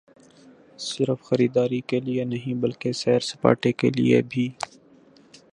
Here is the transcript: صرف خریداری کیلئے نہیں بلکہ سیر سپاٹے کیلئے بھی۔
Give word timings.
صرف 0.85 1.19
خریداری 1.27 1.79
کیلئے 1.89 2.23
نہیں 2.31 2.53
بلکہ 2.63 2.91
سیر 3.01 3.19
سپاٹے 3.29 3.71
کیلئے 3.79 4.21
بھی۔ 4.29 4.47